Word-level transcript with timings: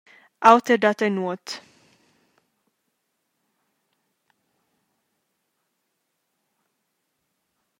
Auter 0.51 0.77
dat 0.83 0.99
ei 1.05 1.09
nuot. 1.11 1.45